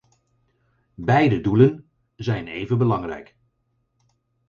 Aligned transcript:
Beide 0.97 1.41
doelen 1.41 1.91
zijn 2.15 2.47
even 2.47 2.77
belangrijk. 2.77 3.37